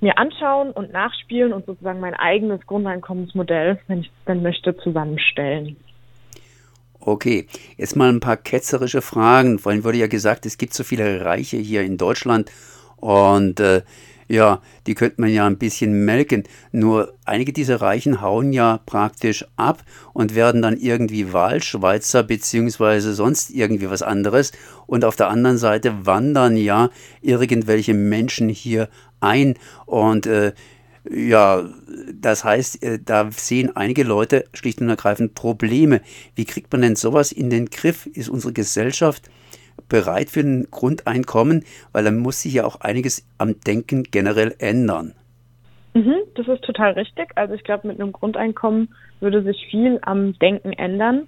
mir 0.00 0.18
anschauen 0.18 0.72
und 0.72 0.92
nachspielen 0.92 1.52
und 1.52 1.64
sozusagen 1.64 2.00
mein 2.00 2.14
eigenes 2.14 2.66
Grundeinkommensmodell, 2.66 3.78
wenn 3.86 4.00
ich 4.00 4.08
es 4.08 4.24
dann 4.26 4.42
möchte, 4.42 4.76
zusammenstellen. 4.76 5.76
Okay, 7.06 7.46
jetzt 7.76 7.94
mal 7.94 8.08
ein 8.08 8.18
paar 8.18 8.36
ketzerische 8.36 9.00
Fragen. 9.00 9.60
Vorhin 9.60 9.84
wurde 9.84 9.98
ja 9.98 10.08
gesagt, 10.08 10.44
es 10.44 10.58
gibt 10.58 10.74
so 10.74 10.82
viele 10.82 11.24
Reiche 11.24 11.56
hier 11.56 11.82
in 11.82 11.98
Deutschland 11.98 12.50
und 12.96 13.60
äh, 13.60 13.82
ja, 14.26 14.60
die 14.88 14.96
könnte 14.96 15.20
man 15.20 15.30
ja 15.30 15.46
ein 15.46 15.56
bisschen 15.56 16.04
melken. 16.04 16.42
Nur 16.72 17.14
einige 17.24 17.52
dieser 17.52 17.80
Reichen 17.80 18.22
hauen 18.22 18.52
ja 18.52 18.80
praktisch 18.86 19.46
ab 19.54 19.84
und 20.14 20.34
werden 20.34 20.62
dann 20.62 20.76
irgendwie 20.78 21.32
Wahlschweizer 21.32 22.24
beziehungsweise 22.24 23.14
sonst 23.14 23.50
irgendwie 23.50 23.88
was 23.88 24.02
anderes. 24.02 24.50
Und 24.88 25.04
auf 25.04 25.14
der 25.14 25.28
anderen 25.28 25.58
Seite 25.58 26.06
wandern 26.06 26.56
ja 26.56 26.90
irgendwelche 27.22 27.94
Menschen 27.94 28.48
hier 28.48 28.88
ein 29.20 29.54
und 29.84 30.26
äh, 30.26 30.54
ja, 31.10 31.64
das 32.12 32.44
heißt, 32.44 32.82
äh, 32.82 32.98
da 33.04 33.30
sehen 33.30 33.74
einige 33.74 34.02
Leute 34.02 34.44
schlicht 34.54 34.80
und 34.80 34.88
ergreifend 34.88 35.34
Probleme. 35.34 36.00
Wie 36.34 36.44
kriegt 36.44 36.72
man 36.72 36.82
denn 36.82 36.96
sowas 36.96 37.32
in 37.32 37.50
den 37.50 37.66
Griff? 37.66 38.06
Ist 38.06 38.28
unsere 38.28 38.52
Gesellschaft 38.52 39.30
bereit 39.88 40.30
für 40.30 40.40
ein 40.40 40.68
Grundeinkommen? 40.70 41.64
Weil 41.92 42.04
dann 42.04 42.18
muss 42.18 42.42
sich 42.42 42.54
ja 42.54 42.64
auch 42.64 42.80
einiges 42.80 43.26
am 43.38 43.60
Denken 43.60 44.04
generell 44.04 44.54
ändern. 44.58 45.14
Mhm, 45.94 46.16
das 46.34 46.48
ist 46.48 46.62
total 46.62 46.92
richtig. 46.92 47.30
Also 47.36 47.54
ich 47.54 47.64
glaube, 47.64 47.88
mit 47.88 48.00
einem 48.00 48.12
Grundeinkommen 48.12 48.94
würde 49.20 49.42
sich 49.42 49.66
viel 49.70 49.98
am 50.02 50.38
Denken 50.38 50.72
ändern. 50.72 51.26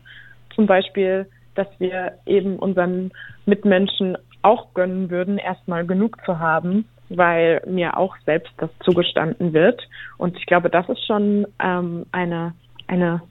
Zum 0.54 0.66
Beispiel, 0.66 1.26
dass 1.54 1.68
wir 1.78 2.18
eben 2.26 2.58
unseren 2.58 3.12
Mitmenschen 3.46 4.18
auch 4.42 4.74
gönnen 4.74 5.10
würden, 5.10 5.38
erstmal 5.38 5.86
genug 5.86 6.18
zu 6.24 6.38
haben 6.38 6.84
weil 7.08 7.62
mir 7.66 7.96
auch 7.96 8.16
selbst 8.26 8.52
das 8.58 8.70
zugestanden 8.80 9.52
wird. 9.52 9.80
Und 10.16 10.36
ich 10.36 10.46
glaube, 10.46 10.70
das 10.70 10.88
ist 10.88 11.04
schon 11.06 11.46
ähm, 11.62 12.06
eine, 12.12 12.54
eine 12.86 13.22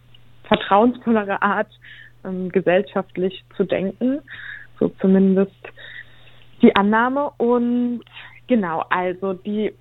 vertrauensvollere 0.44 1.42
Art, 1.42 1.70
ähm, 2.24 2.50
gesellschaftlich 2.50 3.44
zu 3.56 3.64
denken. 3.64 4.20
So 4.80 4.90
zumindest 5.02 5.56
die 6.62 6.76
Annahme. 6.76 7.32
Und 7.38 8.02
genau, 8.48 8.84
also 8.90 9.34
die 9.34 9.74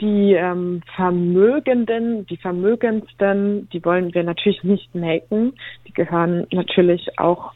die 0.00 0.34
ähm, 0.34 0.82
Vermögenden, 0.94 2.24
die 2.26 2.36
Vermögendsten, 2.36 3.68
die 3.70 3.84
wollen 3.84 4.14
wir 4.14 4.22
natürlich 4.22 4.62
nicht 4.62 4.94
melken. 4.94 5.52
Die 5.86 5.92
gehören 5.92 6.46
natürlich 6.52 7.18
auch 7.18 7.52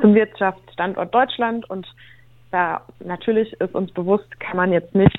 zum 0.00 0.14
Wirtschaftsstandort 0.14 1.12
Deutschland 1.14 1.68
und 1.68 1.86
da 2.56 2.80
natürlich 3.04 3.52
ist 3.60 3.74
uns 3.74 3.92
bewusst, 3.92 4.40
kann 4.40 4.56
man 4.56 4.72
jetzt 4.72 4.94
nicht 4.94 5.14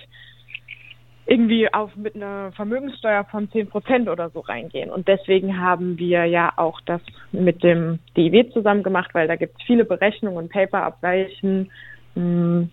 irgendwie 1.27 1.71
auf 1.71 1.95
mit 1.95 2.15
einer 2.15 2.51
Vermögenssteuer 2.53 3.25
von 3.25 3.51
10 3.51 3.69
Prozent 3.69 4.09
oder 4.09 4.31
so 4.31 4.39
reingehen. 4.39 4.89
Und 4.89 5.07
deswegen 5.07 5.59
haben 5.59 5.99
wir 5.99 6.25
ja 6.25 6.51
auch 6.55 6.81
das 6.81 7.01
mit 7.31 7.61
dem 7.61 7.99
DIW 8.15 8.49
zusammen 8.53 8.81
gemacht, 8.81 9.13
weil 9.13 9.27
da 9.27 9.35
gibt 9.35 9.55
es 9.59 9.67
viele 9.67 9.85
Berechnungen 9.85 10.37
und 10.37 10.51
Paper 10.51 10.81
abweichen, 10.81 11.69
hm, 12.15 12.71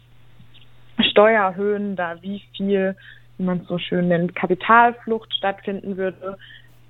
Steuerhöhen, 1.11 1.95
da 1.95 2.23
wie 2.23 2.43
viel, 2.57 2.97
wie 3.37 3.45
man 3.45 3.59
es 3.59 3.69
so 3.69 3.77
schön 3.77 4.09
nennt, 4.09 4.35
Kapitalflucht 4.35 5.35
stattfinden 5.35 5.99
würde. 5.99 6.39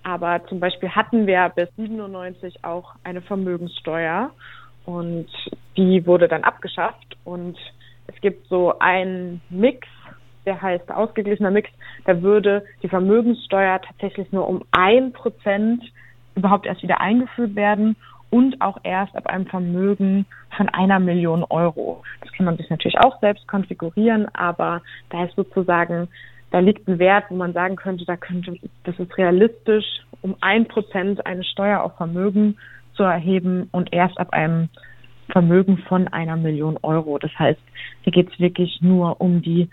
Aber 0.05 0.47
zum 0.47 0.61
Beispiel 0.61 0.91
hatten 0.91 1.27
wir 1.27 1.51
bis 1.57 1.75
97 1.75 2.63
auch 2.63 2.95
eine 3.03 3.23
Vermögenssteuer 3.23 4.31
und 4.87 5.29
die 5.77 6.07
wurde 6.07 6.29
dann 6.29 6.45
abgeschafft 6.45 7.17
und 7.25 7.57
es 8.07 8.21
gibt 8.21 8.47
so 8.49 8.79
einen 8.79 9.41
Mix 9.51 9.87
der 10.47 10.61
heißt 10.61 10.91
ausgeglichener 10.91 11.51
Mix, 11.51 11.71
da 12.05 12.23
würde 12.23 12.65
die 12.83 12.89
Vermögenssteuer 12.89 13.81
tatsächlich 13.81 14.31
nur 14.33 14.49
um 14.49 14.63
ein 14.73 15.13
Prozent 15.13 15.83
überhaupt 16.35 16.67
erst 16.67 16.83
wieder 16.83 17.01
eingeführt 17.01 17.55
werden 17.55 17.97
und 18.31 18.61
auch 18.61 18.79
erst 18.83 19.17
ab 19.17 19.27
einem 19.27 19.47
Vermögen 19.47 20.27
von 20.57 20.69
einer 20.69 20.99
Million 20.99 21.45
Euro. 21.45 22.03
Das 22.21 22.33
kann 22.33 22.47
man 22.47 22.57
sich 22.57 22.69
natürlich 22.69 22.99
auch 22.99 23.21
selbst 23.21 23.47
konfigurieren, 23.47 24.27
aber 24.35 24.83
da 25.11 25.25
ist 25.25 25.37
sozusagen, 25.37 26.09
da 26.51 26.59
liegt 26.59 26.89
ein 26.89 26.99
Wert, 26.99 27.27
wo 27.29 27.37
man 27.37 27.53
sagen 27.53 27.77
könnte, 27.77 28.05
da 28.05 28.17
könnte, 28.17 28.57
das 28.85 28.99
ist 28.99 29.17
realistisch, 29.17 29.87
um 30.23 30.37
ein 30.41 30.67
Prozent 30.67 31.25
eine 31.27 31.45
Steuer 31.45 31.83
auf 31.83 31.97
Vermögen 31.97 32.57
zu 32.95 33.03
erheben 33.03 33.69
und 33.73 33.93
erst 33.93 34.19
ab 34.19 34.33
einem 34.33 34.69
Vermögen 35.31 35.79
von 35.89 36.09
einer 36.09 36.37
Million 36.37 36.79
Euro. 36.83 37.19
Das 37.19 37.37
heißt, 37.39 37.61
hier 38.03 38.13
geht 38.13 38.33
es 38.33 38.39
wirklich 38.39 38.81
nur 38.81 39.21
um 39.21 39.43
die 39.43 39.69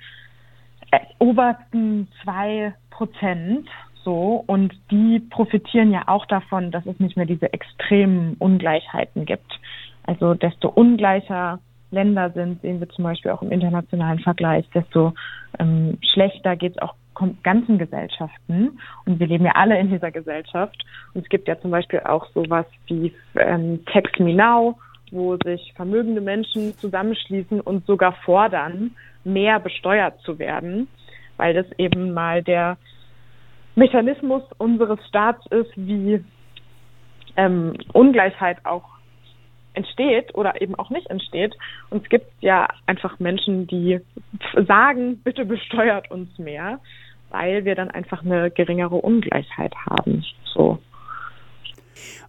obersten 1.19 2.07
zwei 2.23 2.73
Prozent 2.89 3.67
so 4.03 4.43
und 4.47 4.73
die 4.89 5.19
profitieren 5.29 5.91
ja 5.91 6.03
auch 6.07 6.25
davon, 6.25 6.71
dass 6.71 6.85
es 6.85 6.99
nicht 6.99 7.17
mehr 7.17 7.25
diese 7.25 7.53
extremen 7.53 8.35
Ungleichheiten 8.39 9.25
gibt. 9.25 9.59
Also 10.03 10.33
desto 10.33 10.69
ungleicher 10.69 11.59
Länder 11.91 12.31
sind, 12.31 12.61
sehen 12.61 12.79
wir 12.79 12.89
zum 12.89 13.03
Beispiel 13.03 13.31
auch 13.31 13.41
im 13.41 13.51
internationalen 13.51 14.19
Vergleich, 14.19 14.67
desto 14.73 15.13
ähm, 15.59 15.97
schlechter 16.13 16.55
geht 16.55 16.73
es 16.73 16.81
auch 16.81 16.95
ganzen 17.43 17.77
Gesellschaften. 17.77 18.79
Und 19.05 19.19
wir 19.19 19.27
leben 19.27 19.45
ja 19.45 19.53
alle 19.55 19.79
in 19.79 19.89
dieser 19.89 20.11
Gesellschaft. 20.11 20.83
Und 21.13 21.23
es 21.23 21.29
gibt 21.29 21.47
ja 21.47 21.59
zum 21.59 21.71
Beispiel 21.71 22.01
auch 22.01 22.27
sowas 22.33 22.65
wie 22.87 23.13
ähm, 23.35 23.83
Tax 23.85 24.19
Me 24.19 24.33
Now, 24.33 24.77
wo 25.11 25.37
sich 25.43 25.73
vermögende 25.75 26.21
Menschen 26.21 26.77
zusammenschließen 26.77 27.59
und 27.61 27.85
sogar 27.85 28.13
fordern, 28.23 28.91
mehr 29.23 29.59
besteuert 29.59 30.19
zu 30.21 30.39
werden, 30.39 30.87
weil 31.37 31.53
das 31.53 31.65
eben 31.77 32.13
mal 32.13 32.41
der 32.41 32.77
Mechanismus 33.75 34.43
unseres 34.57 34.99
Staats 35.07 35.45
ist, 35.47 35.71
wie 35.75 36.23
ähm, 37.37 37.73
Ungleichheit 37.93 38.65
auch 38.65 38.85
entsteht 39.73 40.35
oder 40.35 40.61
eben 40.61 40.75
auch 40.75 40.89
nicht 40.89 41.09
entsteht. 41.09 41.55
Und 41.89 42.03
es 42.03 42.09
gibt 42.09 42.27
ja 42.41 42.67
einfach 42.85 43.19
Menschen, 43.19 43.67
die 43.67 43.99
sagen, 44.67 45.21
bitte 45.23 45.45
besteuert 45.45 46.11
uns 46.11 46.37
mehr, 46.37 46.79
weil 47.31 47.65
wir 47.65 47.75
dann 47.75 47.89
einfach 47.89 48.23
eine 48.23 48.51
geringere 48.51 48.95
Ungleichheit 48.95 49.73
haben. 49.89 50.23
So. 50.53 50.79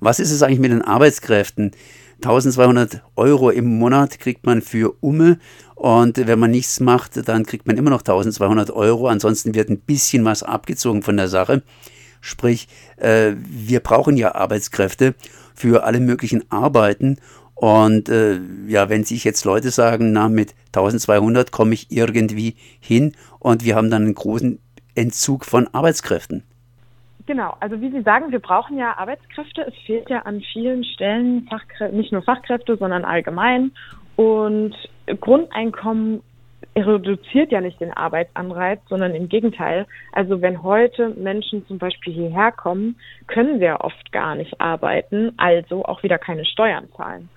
Was 0.00 0.20
ist 0.20 0.32
es 0.32 0.42
eigentlich 0.42 0.60
mit 0.60 0.72
den 0.72 0.82
Arbeitskräften? 0.82 1.72
1200 2.16 3.02
Euro 3.16 3.50
im 3.50 3.78
Monat 3.78 4.20
kriegt 4.20 4.46
man 4.46 4.62
für 4.62 4.94
Umme 5.00 5.38
und 5.74 6.24
wenn 6.28 6.38
man 6.38 6.52
nichts 6.52 6.78
macht, 6.78 7.28
dann 7.28 7.44
kriegt 7.44 7.66
man 7.66 7.76
immer 7.76 7.90
noch 7.90 8.02
1200 8.02 8.70
Euro. 8.70 9.08
Ansonsten 9.08 9.54
wird 9.54 9.68
ein 9.68 9.80
bisschen 9.80 10.24
was 10.24 10.44
abgezogen 10.44 11.02
von 11.02 11.16
der 11.16 11.26
Sache. 11.26 11.62
Sprich, 12.20 12.68
äh, 12.98 13.32
wir 13.36 13.80
brauchen 13.80 14.16
ja 14.16 14.36
Arbeitskräfte 14.36 15.16
für 15.54 15.82
alle 15.82 15.98
möglichen 15.98 16.48
Arbeiten. 16.52 17.16
Und 17.56 18.08
äh, 18.08 18.38
ja, 18.68 18.88
wenn 18.88 19.02
sich 19.02 19.24
jetzt 19.24 19.44
Leute 19.44 19.72
sagen, 19.72 20.12
na, 20.12 20.28
mit 20.28 20.54
1200 20.68 21.50
komme 21.50 21.74
ich 21.74 21.90
irgendwie 21.90 22.54
hin 22.78 23.16
und 23.40 23.64
wir 23.64 23.74
haben 23.74 23.90
dann 23.90 24.02
einen 24.02 24.14
großen 24.14 24.60
Entzug 24.94 25.44
von 25.44 25.68
Arbeitskräften. 25.72 26.44
Genau, 27.26 27.56
also 27.60 27.80
wie 27.80 27.90
Sie 27.90 28.02
sagen, 28.02 28.32
wir 28.32 28.40
brauchen 28.40 28.78
ja 28.78 28.96
Arbeitskräfte. 28.96 29.62
Es 29.62 29.74
fehlt 29.86 30.10
ja 30.10 30.20
an 30.20 30.40
vielen 30.52 30.84
Stellen 30.84 31.46
Fachkrä 31.48 31.92
nicht 31.92 32.12
nur 32.12 32.22
Fachkräfte, 32.22 32.76
sondern 32.76 33.04
allgemein. 33.04 33.70
Und 34.16 34.74
Grundeinkommen 35.20 36.22
reduziert 36.76 37.52
ja 37.52 37.60
nicht 37.60 37.80
den 37.80 37.92
Arbeitsanreiz, 37.92 38.80
sondern 38.88 39.14
im 39.14 39.28
Gegenteil. 39.28 39.86
Also 40.12 40.40
wenn 40.40 40.62
heute 40.62 41.10
Menschen 41.10 41.66
zum 41.66 41.78
Beispiel 41.78 42.12
hierher 42.12 42.50
kommen, 42.52 42.96
können 43.26 43.60
wir 43.60 43.80
oft 43.82 44.10
gar 44.12 44.34
nicht 44.34 44.60
arbeiten, 44.60 45.32
also 45.36 45.84
auch 45.84 46.02
wieder 46.02 46.18
keine 46.18 46.44
Steuern 46.44 46.88
zahlen. 46.96 47.28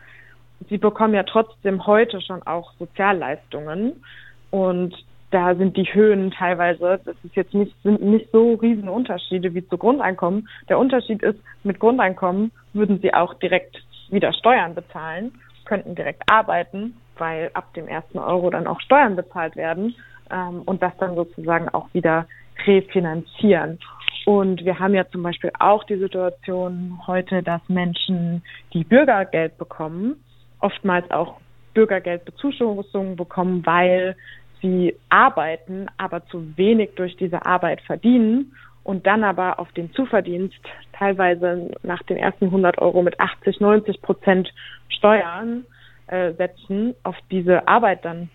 Sie 0.69 0.77
bekommen 0.77 1.13
ja 1.13 1.23
trotzdem 1.23 1.85
heute 1.85 2.21
schon 2.21 2.41
auch 2.43 2.73
Sozialleistungen 2.79 4.03
und 4.51 4.95
da 5.35 5.53
sind 5.53 5.75
die 5.75 5.93
Höhen 5.93 6.31
teilweise, 6.31 7.01
das 7.03 7.15
ist 7.25 7.35
jetzt 7.35 7.53
nicht, 7.53 7.75
sind 7.83 8.01
nicht 8.01 8.31
so 8.31 8.53
riesen 8.53 8.87
Unterschiede 8.87 9.53
wie 9.53 9.67
zu 9.67 9.77
Grundeinkommen. 9.77 10.47
Der 10.69 10.79
Unterschied 10.79 11.21
ist, 11.23 11.37
mit 11.65 11.77
Grundeinkommen 11.77 12.53
würden 12.71 13.01
sie 13.01 13.13
auch 13.13 13.33
direkt 13.33 13.83
wieder 14.09 14.31
Steuern 14.31 14.75
bezahlen, 14.75 15.33
könnten 15.65 15.93
direkt 15.93 16.23
arbeiten, 16.31 16.95
weil 17.17 17.51
ab 17.53 17.73
dem 17.73 17.89
ersten 17.89 18.17
Euro 18.17 18.49
dann 18.49 18.65
auch 18.65 18.79
Steuern 18.79 19.17
bezahlt 19.17 19.57
werden 19.57 19.95
ähm, 20.31 20.61
und 20.65 20.81
das 20.81 20.93
dann 20.99 21.15
sozusagen 21.15 21.67
auch 21.67 21.93
wieder 21.93 22.27
refinanzieren. 22.65 23.79
Und 24.25 24.63
wir 24.63 24.79
haben 24.79 24.93
ja 24.93 25.05
zum 25.09 25.21
Beispiel 25.21 25.51
auch 25.59 25.83
die 25.83 25.97
Situation 25.97 27.01
heute, 27.05 27.43
dass 27.43 27.61
Menschen, 27.67 28.41
die 28.73 28.85
Bürgergeld 28.85 29.57
bekommen, 29.57 30.15
oftmals 30.61 31.11
auch 31.11 31.41
Bürgergeldbezuschussungen 31.73 33.17
bekommen, 33.17 33.65
weil 33.65 34.15
sie 34.61 34.95
arbeiten, 35.09 35.87
aber 35.97 36.25
zu 36.27 36.57
wenig 36.57 36.91
durch 36.95 37.15
diese 37.17 37.45
Arbeit 37.45 37.81
verdienen 37.81 38.53
und 38.83 39.07
dann 39.07 39.23
aber 39.23 39.59
auf 39.59 39.71
den 39.73 39.91
Zuverdienst 39.93 40.59
teilweise 40.93 41.71
nach 41.83 42.03
den 42.03 42.17
ersten 42.17 42.45
100 42.45 42.77
Euro 42.79 43.01
mit 43.01 43.19
80, 43.19 43.59
90 43.59 44.01
Prozent 44.01 44.53
Steuern 44.89 45.65
äh, 46.07 46.33
setzen, 46.33 46.93
auf 47.03 47.15
diese 47.31 47.67
Arbeit 47.67 48.05
dann 48.05 48.29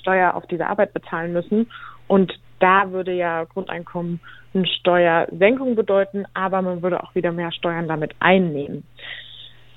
Steuer 0.00 0.34
auf 0.34 0.46
diese 0.46 0.66
Arbeit 0.66 0.92
bezahlen 0.92 1.32
müssen. 1.32 1.70
Und 2.08 2.32
da 2.60 2.90
würde 2.90 3.12
ja 3.12 3.44
Grundeinkommen 3.44 4.20
eine 4.54 4.66
Steuersenkung 4.66 5.74
bedeuten, 5.74 6.24
aber 6.34 6.62
man 6.62 6.82
würde 6.82 7.02
auch 7.02 7.14
wieder 7.14 7.32
mehr 7.32 7.52
Steuern 7.52 7.88
damit 7.88 8.14
einnehmen. 8.20 8.84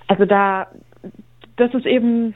Also 0.08 0.25
da, 0.25 0.67
das 1.58 1.74
ist 1.74 1.86
eben 1.86 2.36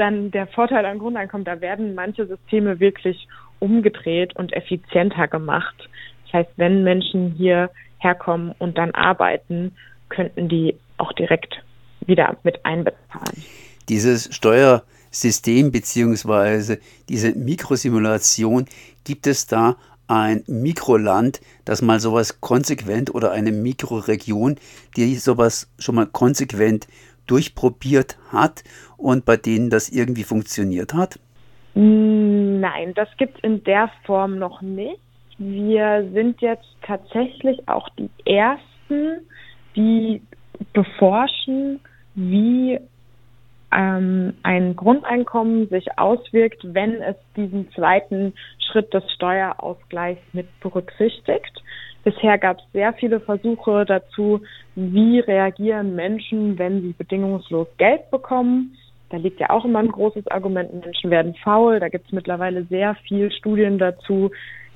dann 0.00 0.30
der 0.30 0.46
Vorteil 0.46 0.84
an 0.86 0.98
Grundeinkommen, 0.98 1.44
da 1.44 1.60
werden 1.60 1.94
manche 1.94 2.26
Systeme 2.26 2.80
wirklich 2.80 3.28
umgedreht 3.58 4.34
und 4.34 4.52
effizienter 4.52 5.28
gemacht. 5.28 5.88
Das 6.24 6.32
heißt, 6.32 6.50
wenn 6.56 6.82
Menschen 6.82 7.34
hier 7.36 7.70
herkommen 7.98 8.54
und 8.58 8.78
dann 8.78 8.92
arbeiten, 8.92 9.72
könnten 10.08 10.48
die 10.48 10.74
auch 10.96 11.12
direkt 11.12 11.62
wieder 12.06 12.36
mit 12.42 12.64
einbezahlen. 12.64 13.44
Dieses 13.88 14.34
Steuersystem 14.34 15.70
beziehungsweise 15.70 16.78
diese 17.08 17.32
Mikrosimulation, 17.32 18.66
gibt 19.04 19.26
es 19.26 19.46
da 19.46 19.76
ein 20.06 20.42
Mikroland, 20.48 21.40
das 21.64 21.82
mal 21.82 22.00
sowas 22.00 22.40
konsequent 22.40 23.14
oder 23.14 23.30
eine 23.30 23.52
Mikroregion, 23.52 24.56
die 24.96 25.14
sowas 25.14 25.68
schon 25.78 25.94
mal 25.94 26.06
konsequent 26.06 26.88
durchprobiert 27.30 28.18
hat 28.32 28.64
und 28.96 29.24
bei 29.24 29.36
denen 29.36 29.70
das 29.70 29.88
irgendwie 29.88 30.24
funktioniert 30.24 30.94
hat? 30.94 31.18
Nein, 31.74 32.94
das 32.94 33.08
gibt 33.16 33.38
es 33.38 33.44
in 33.44 33.62
der 33.64 33.90
Form 34.04 34.38
noch 34.38 34.60
nicht. 34.60 35.00
Wir 35.38 36.08
sind 36.12 36.40
jetzt 36.40 36.66
tatsächlich 36.82 37.66
auch 37.68 37.88
die 37.90 38.10
Ersten, 38.26 39.26
die 39.76 40.20
beforschen, 40.72 41.80
wie 42.14 42.78
ähm, 43.72 44.34
ein 44.42 44.76
Grundeinkommen 44.76 45.68
sich 45.68 45.86
auswirkt, 45.96 46.58
wenn 46.62 47.00
es 47.00 47.16
diesen 47.36 47.70
zweiten 47.72 48.34
Schritt 48.70 48.92
des 48.92 49.04
Steuerausgleichs 49.12 50.20
mit 50.32 50.48
berücksichtigt. 50.60 51.62
Bisher 52.02 52.38
gab 52.38 52.58
es 52.58 52.64
sehr 52.72 52.92
viele 52.94 53.20
Versuche 53.20 53.84
dazu, 53.84 54.40
wie 54.74 55.20
reagieren 55.20 55.94
Menschen, 55.94 56.58
wenn 56.58 56.80
sie 56.80 56.92
bedingungslos 56.92 57.68
Geld 57.76 58.10
bekommen. 58.10 58.76
Da 59.10 59.18
liegt 59.18 59.40
ja 59.40 59.50
auch 59.50 59.64
immer 59.64 59.80
ein 59.80 59.90
großes 59.90 60.26
Argument, 60.28 60.72
Menschen 60.72 61.10
werden 61.10 61.34
faul. 61.34 61.80
Da 61.80 61.88
gibt 61.88 62.06
es 62.06 62.12
mittlerweile 62.12 62.64
sehr 62.64 62.94
viele 63.06 63.30
Studien 63.30 63.78
dazu, 63.78 64.30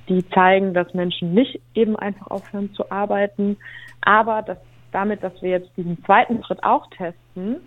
die 0.07 0.27
zeigen, 0.29 0.73
dass 0.73 0.93
Menschen 0.93 1.33
nicht 1.33 1.59
eben 1.73 1.95
einfach 1.95 2.27
aufhören 2.27 2.71
zu 2.73 2.91
arbeiten. 2.91 3.57
Aber 4.01 4.43
dass 4.43 4.59
damit, 4.95 5.23
dass 5.23 5.41
wir 5.41 5.49
jetzt 5.49 5.69
diesen 5.75 6.01
zweiten 6.05 6.43
Schritt 6.43 6.63
auch 6.63 6.87
testen, 6.91 7.57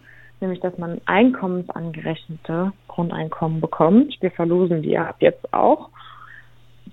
nämlich 0.40 0.60
dass 0.60 0.76
man 0.78 1.00
einkommensangerechnete 1.04 2.72
Grundeinkommen 2.88 3.60
bekommt, 3.60 4.16
wir 4.20 4.30
verlosen 4.30 4.82
die 4.82 4.90
ja 4.90 5.08
ab 5.08 5.16
jetzt 5.20 5.52
auch, 5.52 5.90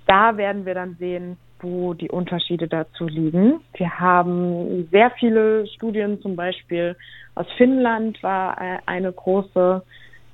da 0.07 0.35
werden 0.35 0.65
wir 0.65 0.73
dann 0.73 0.95
sehen, 0.99 1.37
wo 1.65 1.93
die 1.93 2.09
Unterschiede 2.09 2.67
dazu 2.67 3.07
liegen. 3.07 3.59
Wir 3.73 3.99
haben 3.99 4.87
sehr 4.91 5.11
viele 5.19 5.67
Studien, 5.67 6.21
zum 6.21 6.35
Beispiel 6.35 6.95
aus 7.33 7.47
Finnland 7.57 8.21
war 8.23 8.61
äh, 8.61 8.77
eine 8.85 9.11
große, 9.11 9.83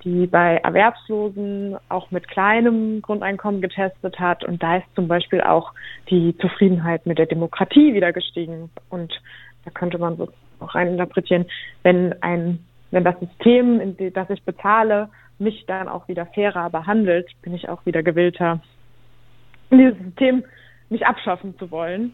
die 0.03 0.27
bei 0.27 0.57
Erwerbslosen 0.57 1.77
auch 1.89 2.11
mit 2.11 2.27
kleinem 2.27 3.01
Grundeinkommen 3.01 3.61
getestet 3.61 4.19
hat. 4.19 4.43
Und 4.43 4.61
da 4.61 4.77
ist 4.77 4.95
zum 4.95 5.07
Beispiel 5.07 5.41
auch 5.41 5.73
die 6.09 6.35
Zufriedenheit 6.37 7.05
mit 7.05 7.17
der 7.17 7.27
Demokratie 7.27 7.93
wieder 7.93 8.11
gestiegen. 8.11 8.69
Und 8.89 9.13
da 9.63 9.71
könnte 9.71 9.97
man 9.97 10.17
so 10.17 10.27
auch 10.59 10.75
rein 10.75 10.87
interpretieren, 10.87 11.45
wenn 11.83 12.13
ein, 12.21 12.59
wenn 12.91 13.03
das 13.03 13.19
System, 13.19 13.79
in 13.79 14.13
das 14.13 14.29
ich 14.29 14.43
bezahle, 14.43 15.09
mich 15.39 15.65
dann 15.65 15.87
auch 15.87 16.07
wieder 16.07 16.27
fairer 16.27 16.69
behandelt, 16.69 17.27
bin 17.41 17.55
ich 17.55 17.67
auch 17.67 17.85
wieder 17.85 18.03
gewillter, 18.03 18.59
dieses 19.71 19.97
System 19.97 20.43
nicht 20.91 21.05
abschaffen 21.05 21.57
zu 21.57 21.71
wollen, 21.71 22.13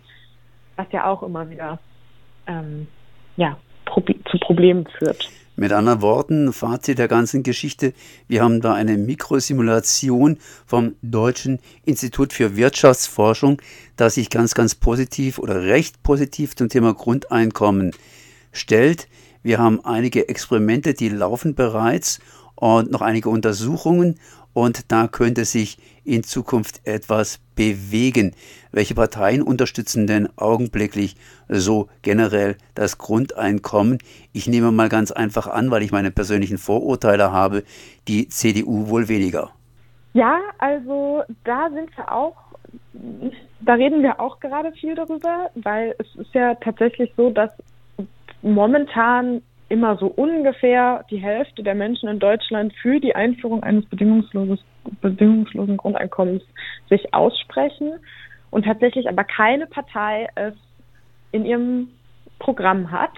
was 0.76 0.88
ja 0.92 1.06
auch 1.06 1.24
immer 1.24 1.50
wieder 1.50 1.80
ähm, 2.46 2.88
ja, 3.36 3.58
zu 3.94 4.38
Problemen 4.40 4.88
führt. 4.98 5.30
Mit 5.60 5.74
anderen 5.74 6.04
Worten, 6.04 6.54
Fazit 6.54 7.00
der 7.00 7.08
ganzen 7.08 7.42
Geschichte, 7.42 7.94
wir 8.28 8.44
haben 8.44 8.62
da 8.62 8.76
eine 8.76 8.96
Mikrosimulation 8.96 10.38
vom 10.68 10.94
Deutschen 11.02 11.60
Institut 11.84 12.32
für 12.32 12.56
Wirtschaftsforschung, 12.56 13.60
das 13.96 14.14
sich 14.14 14.30
ganz, 14.30 14.54
ganz 14.54 14.76
positiv 14.76 15.40
oder 15.40 15.64
recht 15.64 16.04
positiv 16.04 16.56
zum 16.56 16.70
Thema 16.70 16.94
Grundeinkommen 16.94 17.92
stellt. 18.52 19.08
Wir 19.42 19.58
haben 19.58 19.84
einige 19.84 20.30
Experimente, 20.30 20.94
die 20.94 21.10
laufen 21.10 21.56
bereits 21.56 22.20
und 22.54 22.92
noch 22.92 23.02
einige 23.02 23.30
Untersuchungen 23.30 24.20
und 24.58 24.92
da 24.92 25.08
könnte 25.08 25.46
sich 25.46 25.78
in 26.04 26.24
Zukunft 26.24 26.82
etwas 26.84 27.40
bewegen. 27.56 28.34
Welche 28.72 28.96
Parteien 28.96 29.44
unterstützen 29.44 30.08
denn 30.08 30.30
augenblicklich 30.36 31.16
so 31.48 31.90
generell 32.02 32.58
das 32.74 32.98
Grundeinkommen? 32.98 34.00
Ich 34.34 34.48
nehme 34.48 34.72
mal 34.72 34.90
ganz 34.90 35.12
einfach 35.12 35.46
an, 35.46 35.70
weil 35.70 35.84
ich 35.84 35.92
meine 35.92 36.10
persönlichen 36.10 36.58
Vorurteile 36.58 37.32
habe, 37.32 37.64
die 38.08 38.30
CDU 38.30 38.90
wohl 38.90 39.08
weniger. 39.10 39.52
Ja, 40.14 40.40
also 40.58 41.22
da 41.44 41.70
sind 41.70 41.96
wir 41.96 42.12
auch, 42.12 42.38
da 43.60 43.76
reden 43.76 44.02
wir 44.02 44.20
auch 44.20 44.40
gerade 44.40 44.72
viel 44.72 44.96
darüber, 44.96 45.52
weil 45.54 45.94
es 46.00 46.08
ist 46.16 46.34
ja 46.34 46.56
tatsächlich 46.56 47.14
so, 47.16 47.30
dass 47.30 47.52
momentan 48.42 49.44
immer 49.70 49.98
so 49.98 50.08
ungefähr 50.08 51.06
die 51.10 51.18
Hälfte 51.18 51.64
der 51.64 51.76
Menschen 51.76 52.08
in 52.10 52.20
Deutschland 52.20 52.74
für 52.82 53.00
die 53.00 53.16
Einführung 53.16 53.64
eines 53.64 53.86
bedingungslosen, 53.86 55.78
Grundeinkommens 55.78 56.44
sich 56.90 57.14
aussprechen 57.14 57.94
und 58.50 58.66
tatsächlich 58.66 59.10
aber 59.10 59.24
keine 59.24 59.68
Partei 59.68 60.28
es 60.36 60.54
in 61.32 61.46
ihrem 61.46 61.90
Programm 62.40 62.92
hat. 62.92 63.12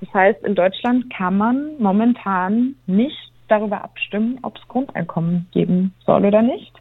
Das 0.00 0.12
heißt, 0.14 0.44
in 0.44 0.54
Deutschland 0.54 1.12
kann 1.12 1.36
man 1.36 1.78
momentan 1.78 2.74
nicht 2.86 3.32
darüber 3.48 3.84
abstimmen, 3.84 4.38
ob 4.42 4.56
es 4.56 4.68
Grundeinkommen 4.68 5.46
geben 5.52 5.94
soll 6.06 6.24
oder 6.24 6.42
nicht. 6.42 6.72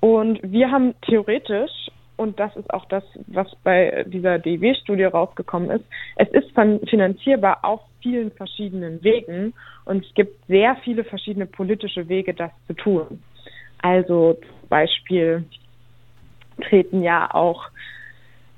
Und 0.00 0.40
wir 0.42 0.70
haben 0.70 0.94
theoretisch 1.02 1.70
und 2.22 2.38
das 2.38 2.54
ist 2.56 2.72
auch 2.72 2.84
das, 2.86 3.04
was 3.26 3.48
bei 3.64 4.04
dieser 4.06 4.38
DW-Studie 4.38 5.04
rausgekommen 5.04 5.70
ist. 5.70 5.84
Es 6.16 6.28
ist 6.30 6.50
finanzierbar 6.88 7.64
auf 7.64 7.80
vielen 8.00 8.30
verschiedenen 8.30 9.02
Wegen 9.02 9.54
und 9.84 10.06
es 10.06 10.14
gibt 10.14 10.46
sehr 10.46 10.76
viele 10.84 11.04
verschiedene 11.04 11.46
politische 11.46 12.08
Wege, 12.08 12.34
das 12.34 12.50
zu 12.66 12.74
tun. 12.74 13.22
Also 13.82 14.34
zum 14.34 14.68
Beispiel 14.68 15.44
treten 16.68 17.02
ja 17.02 17.32
auch 17.34 17.70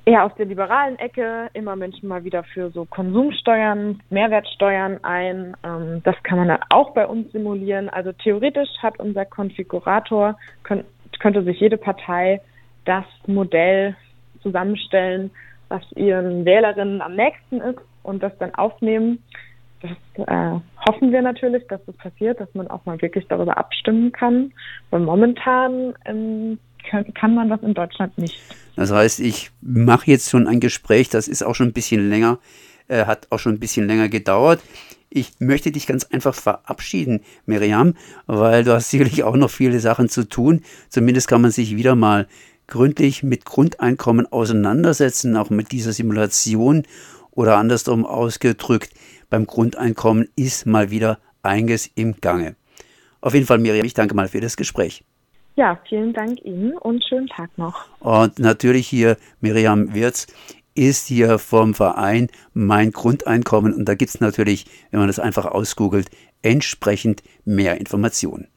eher 0.04 0.25
aus 0.25 0.35
der 0.37 0.47
liberalen 0.47 0.99
Ecke 0.99 1.49
immer 1.54 1.76
Menschen 1.76 2.09
mal 2.09 2.25
wieder 2.25 2.44
für 2.44 2.71
so 2.71 2.85
Konsumsteuern, 2.85 4.02
Mehrwertsteuern 4.11 5.02
ein. 5.02 5.56
Ähm, 5.64 6.02
das 6.04 6.16
kann 6.23 6.38
man 6.38 6.49
dann 6.49 6.61
auch 6.71 6.92
bei 6.92 7.06
uns 7.06 7.33
simulieren. 7.33 7.88
Also 7.88 8.12
theoretisch 8.12 8.68
hat 8.83 8.99
unser 9.00 9.25
Konfigurator, 9.25 10.37
könnte 10.62 11.42
sich 11.44 11.59
jede 11.61 11.78
Partei 11.78 12.40
das 12.85 13.05
Modell 13.26 13.97
zusammenstellen, 14.42 15.31
was 15.68 15.83
ihren 15.97 16.44
Wählerinnen 16.44 17.01
am 17.01 17.16
nächsten 17.16 17.61
ist 17.61 17.81
und 18.03 18.23
das 18.23 18.33
dann 18.38 18.55
aufnehmen. 18.55 19.23
Das 19.81 20.27
äh, 20.27 20.61
hoffen 20.87 21.12
wir 21.12 21.23
natürlich, 21.23 21.66
dass 21.68 21.85
das 21.87 21.97
passiert, 21.97 22.40
dass 22.40 22.55
man 22.55 22.68
auch 22.68 22.85
mal 22.87 23.01
wirklich 23.03 23.27
darüber 23.29 23.59
abstimmen 23.59 24.12
kann. 24.12 24.53
Weil 24.90 25.01
momentan 25.01 25.94
ähm, 26.05 26.59
kann, 27.14 27.35
man 27.35 27.49
das 27.49 27.62
in 27.62 27.75
Deutschland 27.75 28.16
nicht. 28.18 28.40
Das 28.77 28.92
heißt, 28.92 29.20
ich 29.20 29.51
mache 29.61 30.11
jetzt 30.11 30.31
schon 30.31 30.47
ein 30.47 30.61
Gespräch, 30.61 31.09
das 31.09 31.29
ist 31.29 31.42
auch 31.42 31.55
schon 31.55 31.68
ein 31.68 31.73
bisschen 31.73 32.09
länger, 32.09 32.38
äh, 32.88 33.07
hat 33.07 33.27
auch 33.31 33.38
schon 33.38 33.55
ein 33.55 33.61
bisschen 33.61 33.87
länger 33.87 34.09
gedauert. 34.09 34.62
Ich 35.11 35.33
möchte 35.38 35.70
dich 35.70 35.87
ganz 35.87 36.05
einfach 36.05 36.35
verabschieden, 36.35 37.20
Miriam, 37.47 37.94
weil 38.27 38.64
du 38.64 38.73
hast 38.73 38.90
sicherlich 38.90 39.23
auch 39.23 39.37
noch 39.37 39.51
viele 39.51 39.79
Sachen 39.79 40.09
zu 40.09 40.29
tun. 40.29 40.62
Zumindest 40.88 41.29
kann 41.29 41.40
man 41.40 41.53
sich 41.53 41.77
wieder 41.77 41.94
mal 41.94 42.27
gründlich 42.66 43.22
mit 43.22 43.44
Grundeinkommen 43.44 44.31
auseinandersetzen, 44.31 45.37
auch 45.37 45.50
mit 45.50 45.72
dieser 45.72 45.92
Simulation 45.92 46.85
oder 47.31 47.57
andersrum 47.57 48.07
ausgedrückt, 48.07 48.90
beim 49.31 49.46
Grundeinkommen 49.46 50.29
ist 50.37 50.66
mal 50.66 50.90
wieder 50.90 51.18
einiges 51.42 51.90
im 51.94 52.20
Gange. 52.20 52.57
Auf 53.20 53.35
jeden 53.35 53.46
Fall, 53.46 53.59
Miriam, 53.59 53.85
ich 53.85 53.94
danke 53.94 54.14
mal 54.14 54.29
für 54.29 54.40
das 54.40 54.57
Gespräch. 54.57 55.05
Ja, 55.57 55.79
vielen 55.88 56.12
Dank 56.12 56.44
Ihnen 56.44 56.77
und 56.77 57.05
schönen 57.05 57.29
Tag 57.29 57.57
noch. 57.57 57.87
Und 58.00 58.38
natürlich 58.38 58.88
hier 58.88 59.16
Miriam 59.40 59.94
Wirz 59.94 60.27
ist 60.74 61.07
hier 61.07 61.38
vom 61.38 61.74
Verein 61.74 62.29
Mein 62.53 62.90
Grundeinkommen 62.90 63.72
und 63.72 63.85
da 63.85 63.94
gibt 63.94 64.11
es 64.11 64.20
natürlich, 64.20 64.66
wenn 64.90 64.98
man 64.98 65.07
das 65.07 65.20
einfach 65.20 65.46
ausgoogelt, 65.46 66.11
entsprechend 66.42 67.22
mehr 67.44 67.79
Informationen. 67.79 68.48